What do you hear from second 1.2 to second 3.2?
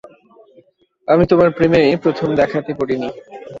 তোমার প্রেমে প্রথম দেখাতে পড়ি নি।